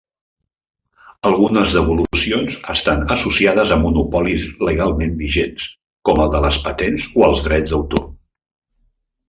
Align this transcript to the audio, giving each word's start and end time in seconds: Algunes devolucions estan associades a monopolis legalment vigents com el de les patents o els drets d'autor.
Algunes 1.31 1.73
devolucions 1.77 2.55
estan 2.75 3.03
associades 3.17 3.75
a 3.77 3.79
monopolis 3.83 4.49
legalment 4.71 5.15
vigents 5.21 5.69
com 6.11 6.25
el 6.27 6.35
de 6.39 6.45
les 6.49 6.61
patents 6.71 7.09
o 7.21 7.31
els 7.31 7.47
drets 7.51 7.73
d'autor. 7.77 8.07